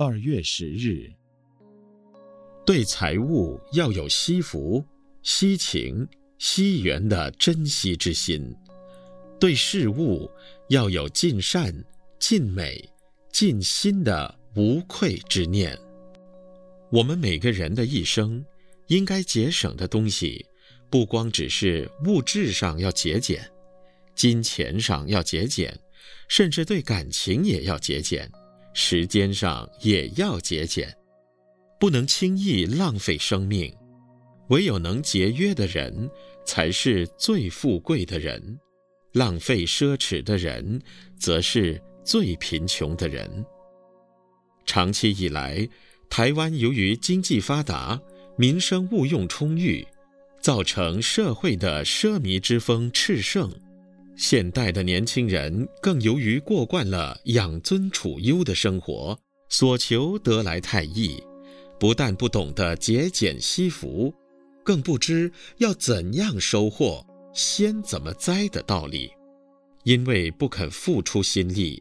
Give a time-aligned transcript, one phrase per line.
[0.00, 1.10] 二月十日。
[2.64, 4.84] 对财物要有惜福、
[5.24, 6.06] 惜情、
[6.38, 8.40] 惜缘的珍惜之心；
[9.40, 10.30] 对事物
[10.68, 11.74] 要有尽善、
[12.20, 12.88] 尽美、
[13.32, 15.76] 尽心的无愧之念。
[16.92, 18.44] 我们每个人的一生，
[18.86, 20.46] 应该节省的东西，
[20.88, 23.44] 不光只是物质上要节俭，
[24.14, 25.76] 金钱上要节俭，
[26.28, 28.30] 甚至对感情也要节俭，
[28.80, 30.96] 时间上也要节俭。
[31.80, 33.74] 不能轻易浪费生命，
[34.50, 36.08] 唯有能节约的人，
[36.46, 38.40] 才是最富贵的人；
[39.14, 40.80] 浪费奢侈的人，
[41.18, 43.44] 则是最贫穷的人。
[44.64, 45.68] 长期以来，
[46.08, 48.00] 台湾由于经济发达，
[48.36, 49.84] 民生物用充裕，
[50.40, 53.50] 造成社会的奢靡之风炽盛。
[54.18, 59.16] 现代的年轻人更由于过惯了养尊处优的生活，
[59.48, 61.22] 所求得来太易。
[61.78, 64.12] 不但不懂得节俭惜福，
[64.64, 69.08] 更不知要怎样收获，先怎么栽的道理。
[69.84, 71.80] 因为不肯付出心力，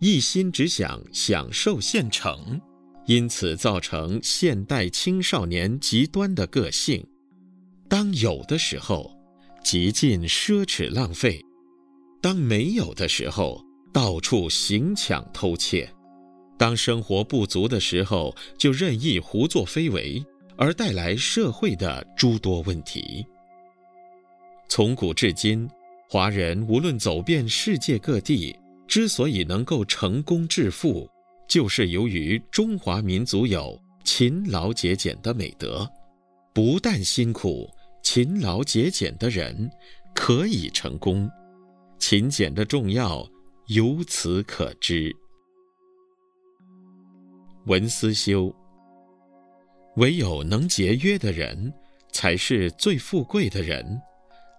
[0.00, 2.60] 一心只想享受现成，
[3.06, 7.06] 因此造成现代青少年极端的个性。
[7.88, 9.16] 当有的时候，
[9.62, 11.40] 极尽奢侈浪费；
[12.20, 15.88] 当没有的时候，到处行抢偷窃。
[16.58, 20.24] 当生活不足的时候，就任意胡作非为，
[20.56, 23.24] 而带来社会的诸多问题。
[24.68, 25.68] 从古至今，
[26.08, 28.56] 华人无论走遍世界各地，
[28.88, 31.08] 之所以能够成功致富，
[31.46, 35.88] 就是由于中华民族有勤劳节俭的美德。
[36.54, 37.70] 不但辛苦，
[38.02, 39.70] 勤劳节俭的人
[40.14, 41.30] 可以成功，
[42.08, 43.28] 勤俭的重要
[43.66, 45.12] 由此可知。
[47.64, 48.54] 文思修，
[49.96, 51.74] 唯有能节约的人，
[52.12, 53.84] 才是最富贵的人；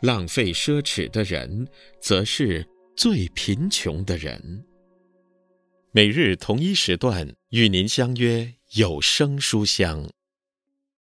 [0.00, 1.68] 浪费奢侈的人，
[2.00, 2.66] 则是
[2.96, 4.64] 最贫穷的人。
[5.92, 10.08] 每日同一时段与您相约有声书香。